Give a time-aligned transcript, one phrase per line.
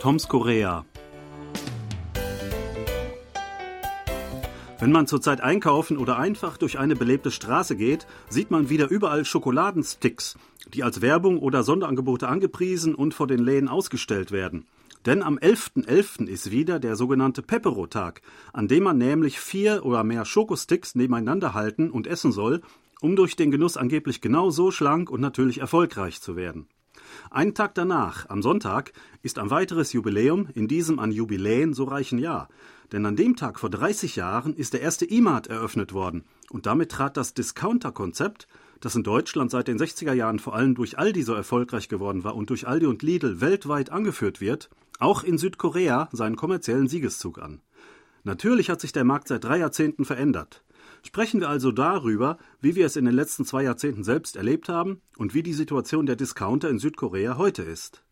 [0.00, 0.86] Toms Korea.
[4.78, 9.26] Wenn man zurzeit einkaufen oder einfach durch eine belebte Straße geht, sieht man wieder überall
[9.26, 10.38] Schokoladensticks,
[10.72, 14.64] die als Werbung oder Sonderangebote angepriesen und vor den Läden ausgestellt werden.
[15.04, 15.84] Denn am 11.11.
[15.84, 16.28] .11.
[16.28, 18.22] ist wieder der sogenannte Pepero-Tag,
[18.54, 22.62] an dem man nämlich vier oder mehr Schokosticks nebeneinander halten und essen soll,
[23.02, 26.68] um durch den Genuss angeblich genauso schlank und natürlich erfolgreich zu werden.
[27.30, 28.92] Einen Tag danach, am Sonntag,
[29.22, 32.48] ist ein weiteres Jubiläum in diesem an Jubiläen so reichen Jahr.
[32.92, 36.90] Denn an dem Tag vor 30 Jahren ist der erste E-Mart eröffnet worden und damit
[36.90, 38.48] trat das Discounter-Konzept,
[38.80, 42.34] das in Deutschland seit den 60er Jahren vor allem durch Aldi so erfolgreich geworden war
[42.34, 47.60] und durch Aldi und Lidl weltweit angeführt wird, auch in Südkorea seinen kommerziellen Siegeszug an.
[48.24, 50.62] Natürlich hat sich der Markt seit drei Jahrzehnten verändert.
[51.02, 55.00] Sprechen wir also darüber, wie wir es in den letzten zwei Jahrzehnten selbst erlebt haben
[55.16, 58.02] und wie die Situation der Discounter in Südkorea heute ist.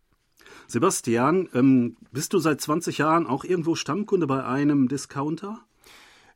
[0.67, 5.61] Sebastian, ähm, bist du seit 20 Jahren auch irgendwo Stammkunde bei einem Discounter?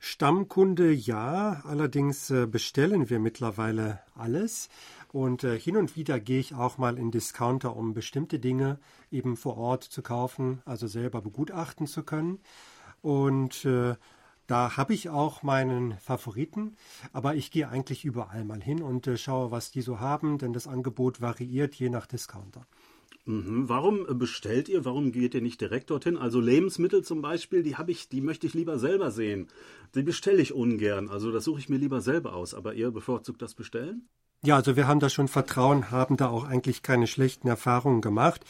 [0.04, 4.68] Stammkunde ja, allerdings äh, bestellen wir mittlerweile alles.
[5.12, 9.36] Und äh, hin und wieder gehe ich auch mal in Discounter, um bestimmte Dinge eben
[9.36, 12.40] vor Ort zu kaufen, also selber begutachten zu können.
[13.00, 13.94] Und äh,
[14.52, 16.76] da habe ich auch meinen Favoriten,
[17.14, 20.52] aber ich gehe eigentlich überall mal hin und äh, schaue, was die so haben, denn
[20.52, 22.66] das Angebot variiert je nach Discounter.
[23.24, 23.70] Mhm.
[23.70, 24.84] Warum äh, bestellt ihr?
[24.84, 26.18] Warum geht ihr nicht direkt dorthin?
[26.18, 29.48] Also Lebensmittel zum Beispiel, die habe ich, die möchte ich lieber selber sehen.
[29.94, 31.08] Die bestelle ich ungern.
[31.08, 32.52] Also das suche ich mir lieber selber aus.
[32.52, 34.06] Aber ihr bevorzugt das Bestellen?
[34.44, 38.44] Ja, also wir haben da schon Vertrauen, haben da auch eigentlich keine schlechten Erfahrungen gemacht.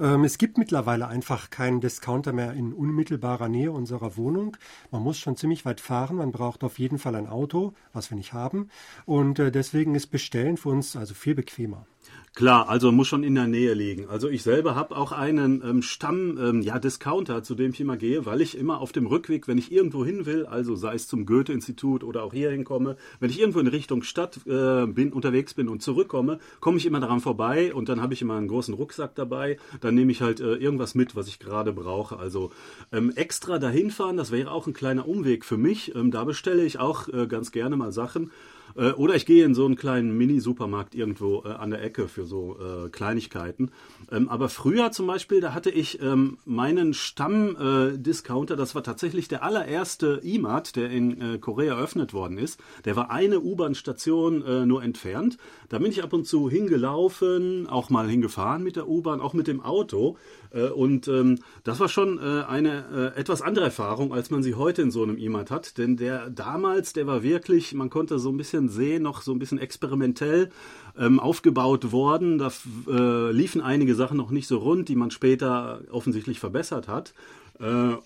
[0.00, 4.56] Ähm, es gibt mittlerweile einfach keinen Discounter mehr in unmittelbarer Nähe unserer Wohnung.
[4.90, 6.16] Man muss schon ziemlich weit fahren.
[6.16, 8.68] Man braucht auf jeden Fall ein Auto, was wir nicht haben.
[9.06, 11.86] Und äh, deswegen ist Bestellen für uns also viel bequemer.
[12.34, 14.08] Klar, also muss schon in der Nähe liegen.
[14.08, 18.26] Also ich selber habe auch einen ähm, Stamm, ähm, ja, zu dem ich immer gehe,
[18.26, 21.26] weil ich immer auf dem Rückweg, wenn ich irgendwo hin will, also sei es zum
[21.26, 25.68] Goethe-Institut oder auch hier hinkomme, wenn ich irgendwo in Richtung Stadt äh, bin, unterwegs bin
[25.68, 29.14] und zurückkomme, komme ich immer daran vorbei und dann habe ich immer einen großen Rucksack
[29.14, 29.56] dabei.
[29.80, 32.18] Dann nehme ich halt äh, irgendwas mit, was ich gerade brauche.
[32.18, 32.50] Also
[32.90, 35.94] ähm, extra dahin fahren, das wäre auch ein kleiner Umweg für mich.
[35.94, 38.32] Ähm, da bestelle ich auch äh, ganz gerne mal Sachen.
[38.76, 42.24] Äh, oder ich gehe in so einen kleinen Mini-Supermarkt irgendwo äh, an der Ecke für
[42.24, 43.70] so äh, Kleinigkeiten.
[44.10, 49.42] Ähm, aber früher zum Beispiel, da hatte ich ähm, meinen Stamm-Discounter, das war tatsächlich der
[49.42, 52.60] allererste E-Mart, der in äh, Korea eröffnet worden ist.
[52.84, 55.38] Der war eine U-Bahn-Station äh, nur entfernt.
[55.68, 59.46] Da bin ich ab und zu hingelaufen, auch mal hingefahren mit der U-Bahn, auch mit
[59.46, 60.16] dem Auto.
[60.50, 64.90] Äh, und ähm, das war schon eine etwas andere Erfahrung, als man sie heute in
[64.90, 65.78] so einem E-Mart hat.
[65.78, 69.32] Denn der damals, der war wirklich, man konnte so ein bisschen bisschen See noch so
[69.32, 70.50] ein bisschen experimentell
[70.98, 72.38] ähm, aufgebaut worden.
[72.38, 72.50] Da
[72.88, 77.14] äh, liefen einige Sachen noch nicht so rund, die man später offensichtlich verbessert hat.
[77.60, 77.96] Äh,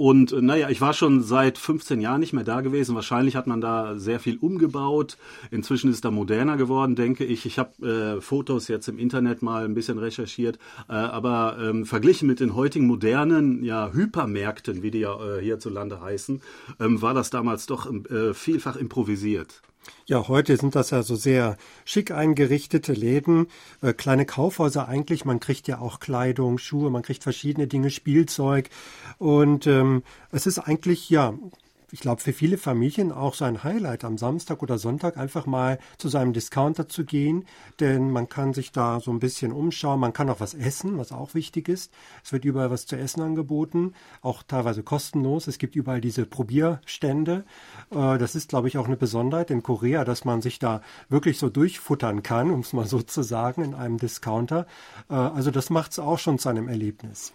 [0.00, 2.94] und äh, naja, ich war schon seit 15 Jahren nicht mehr da gewesen.
[2.94, 5.16] Wahrscheinlich hat man da sehr viel umgebaut.
[5.50, 7.46] Inzwischen ist da moderner geworden, denke ich.
[7.46, 10.60] Ich habe äh, Fotos jetzt im Internet mal ein bisschen recherchiert.
[10.88, 16.00] Äh, aber ähm, verglichen mit den heutigen modernen ja, Hypermärkten, wie die ja äh, hierzulande
[16.00, 16.42] heißen,
[16.78, 19.62] ähm, war das damals doch äh, vielfach improvisiert.
[20.06, 23.48] Ja, heute sind das ja so sehr schick eingerichtete Läden,
[23.82, 25.24] äh, kleine Kaufhäuser eigentlich.
[25.24, 28.70] Man kriegt ja auch Kleidung, Schuhe, man kriegt verschiedene Dinge, Spielzeug.
[29.18, 31.34] Und ähm, es ist eigentlich, ja,
[31.90, 35.78] ich glaube, für viele Familien auch so ein Highlight, am Samstag oder Sonntag einfach mal
[35.96, 37.44] zu seinem Discounter zu gehen,
[37.80, 41.12] denn man kann sich da so ein bisschen umschauen, man kann auch was essen, was
[41.12, 41.92] auch wichtig ist.
[42.22, 45.46] Es wird überall was zu essen angeboten, auch teilweise kostenlos.
[45.46, 47.44] Es gibt überall diese Probierstände.
[47.90, 51.38] Äh, das ist, glaube ich, auch eine Besonderheit in Korea, dass man sich da wirklich
[51.38, 54.66] so durchfuttern kann, um es mal so zu sagen, in einem Discounter.
[55.08, 57.32] Äh, also das macht es auch schon zu einem Erlebnis.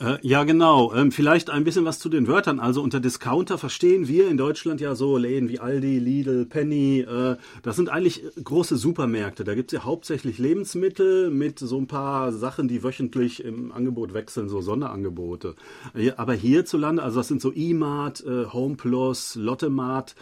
[0.00, 0.94] Äh, ja, genau.
[0.94, 2.58] Ähm, vielleicht ein bisschen was zu den Wörtern.
[2.58, 7.00] Also unter Discounter verstehen wir in Deutschland ja so Läden wie Aldi, Lidl, Penny.
[7.00, 9.44] Äh, das sind eigentlich große Supermärkte.
[9.44, 14.14] Da gibt es ja hauptsächlich Lebensmittel mit so ein paar Sachen, die wöchentlich im Angebot
[14.14, 15.54] wechseln, so Sonderangebote.
[15.94, 20.14] Äh, aber hierzulande, also das sind so E-Mart, äh, Homeplus, Lottemart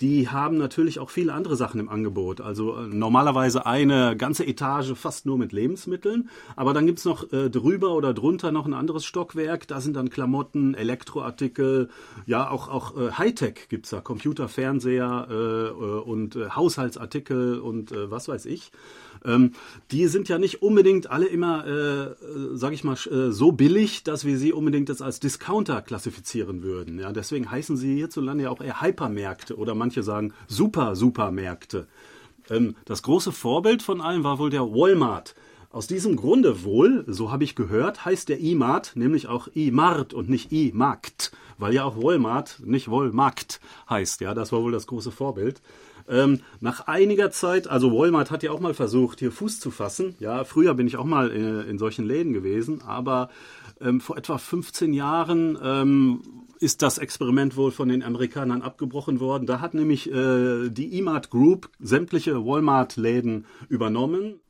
[0.00, 2.40] die haben natürlich auch viele andere Sachen im Angebot.
[2.40, 7.48] Also äh, normalerweise eine ganze Etage fast nur mit Lebensmitteln, aber dann gibt's noch äh,
[7.48, 9.68] drüber oder drunter noch ein anderes Stockwerk.
[9.68, 11.90] Da sind dann Klamotten, Elektroartikel,
[12.26, 17.92] ja auch auch äh, Hightech gibt's da, Computer, Fernseher äh, äh und äh, Haushaltsartikel und
[17.92, 18.72] äh, was weiß ich.
[19.24, 19.52] Ähm,
[19.90, 22.14] die sind ja nicht unbedingt alle immer, äh,
[22.54, 26.98] sage ich mal, äh, so billig, dass wir sie unbedingt jetzt als Discounter klassifizieren würden.
[26.98, 31.86] Ja, deswegen heißen sie hierzulande ja auch eher Hypermärkte oder manche sagen Super-Supermärkte.
[32.48, 35.34] Ähm, das große Vorbild von allen war wohl der Walmart.
[35.68, 40.30] Aus diesem Grunde wohl, so habe ich gehört, heißt der E-Mart nämlich auch E-Mart und
[40.30, 43.60] nicht E-Markt, weil ja auch Walmart nicht Wollmarkt
[43.90, 44.22] heißt.
[44.22, 45.60] Ja, das war wohl das große Vorbild.
[46.08, 50.14] Ähm, nach einiger Zeit, also Walmart hat ja auch mal versucht, hier Fuß zu fassen.
[50.18, 53.28] Ja, früher bin ich auch mal in, in solchen Läden gewesen, aber
[53.82, 56.22] ähm, vor etwa 15 Jahren ähm,
[56.60, 59.46] ist das Experiment wohl von den Amerikanern abgebrochen worden.
[59.46, 64.40] Da hat nämlich äh, die E-Mart Group sämtliche Walmart-Läden übernommen.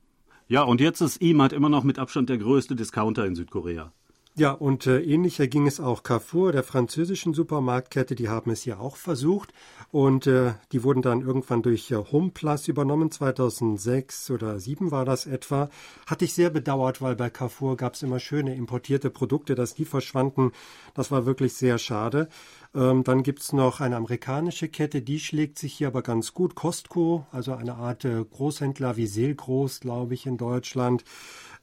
[0.49, 3.93] Ja, und jetzt ist E-Mart immer noch mit Abstand der größte Discounter in Südkorea.
[4.37, 8.81] Ja, und äh, ähnlicher ging es auch Carrefour, der französischen Supermarktkette, die haben es ja
[8.81, 9.53] auch versucht
[9.93, 15.27] und äh, die wurden dann irgendwann durch äh, Homeplus übernommen, 2006 oder 2007 war das
[15.27, 15.71] etwa.
[16.09, 19.85] Hatte ich sehr bedauert, weil bei Carrefour gab es immer schöne importierte Produkte, dass die
[19.85, 20.51] verschwanden.
[20.95, 22.29] Das war wirklich sehr schade.
[22.75, 26.57] Ähm, dann gibt's noch eine amerikanische Kette, die schlägt sich hier aber ganz gut.
[26.57, 31.05] Costco, also eine Art äh, Großhändler wie Seelgroß, glaube ich, in Deutschland.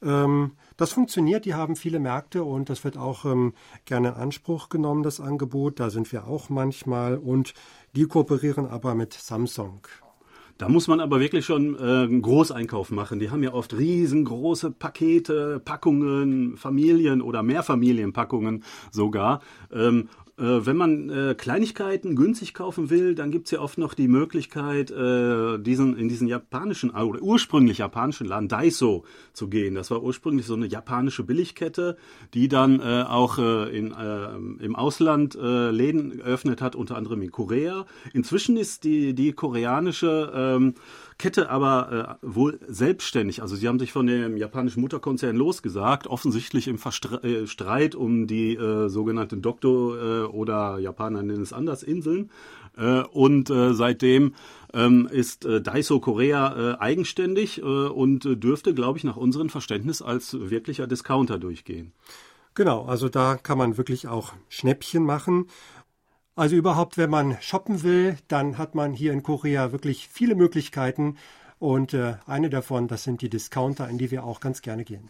[0.04, 3.54] Ähm, das funktioniert, die haben viele Märkte und das wird auch ähm,
[3.86, 5.80] gerne in Anspruch genommen, das Angebot.
[5.80, 7.54] Da sind wir auch manchmal und
[7.96, 9.88] die kooperieren aber mit Samsung.
[10.62, 13.20] Da muss man aber wirklich schon äh, einen Großeinkauf machen.
[13.20, 19.42] Die haben ja oft riesengroße Pakete, Packungen, Familien oder Mehrfamilienpackungen sogar.
[19.74, 24.08] Ähm, äh, wenn man äh, Kleinigkeiten günstig kaufen will, dann gibt's ja oft noch die
[24.08, 29.76] Möglichkeit, äh, diesen, in diesen japanischen, oder ursprünglich japanischen Laden Daiso zu gehen.
[29.76, 31.98] Das war ursprünglich so eine japanische Billigkette,
[32.34, 37.22] die dann äh, auch äh, in, äh, im Ausland äh, Läden eröffnet hat, unter anderem
[37.22, 37.86] in Korea.
[38.14, 40.76] Inzwischen ist die, die koreanische ähm,
[41.22, 43.44] Kette aber äh, wohl selbstständig.
[43.44, 48.26] Also sie haben sich von dem japanischen Mutterkonzern losgesagt, offensichtlich im Verstre äh, Streit um
[48.26, 52.32] die äh, sogenannte Doktor äh, oder Japaner nennen es anders Inseln.
[52.78, 54.34] Äh, und äh, seitdem
[54.74, 60.88] ähm, ist äh, Daiso Korea eigenständig und dürfte, glaube ich, nach unserem Verständnis als wirklicher
[60.88, 61.94] Discounter durchgehen.
[62.54, 65.48] Genau, also da kann man wirklich auch Schnäppchen machen.
[66.36, 71.18] Also überhaupt, wenn man shoppen will, dann hat man hier in Korea wirklich viele Möglichkeiten.
[71.60, 71.96] Und
[72.26, 75.10] eine davon, das sind die Discounter, in die wir auch ganz gerne gehen.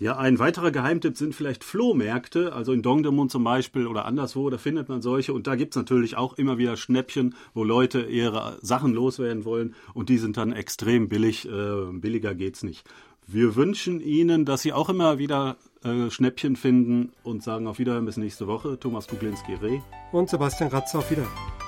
[0.00, 4.56] Ja, ein weiterer Geheimtipp sind vielleicht Flohmärkte, also in Dongdaemun zum Beispiel oder anderswo, da
[4.56, 5.34] findet man solche.
[5.34, 10.08] Und da gibt's natürlich auch immer wieder Schnäppchen, wo Leute ihre Sachen loswerden wollen und
[10.08, 11.46] die sind dann extrem billig.
[11.46, 12.88] Äh, billiger geht's nicht.
[13.26, 18.06] Wir wünschen Ihnen, dass Sie auch immer wieder äh, Schnäppchen finden und sagen auf Wiederhören
[18.06, 18.80] bis nächste Woche.
[18.80, 19.80] Thomas Kuglinski-Reh.
[20.12, 21.59] Und Sebastian Ratz auf Wiederhören.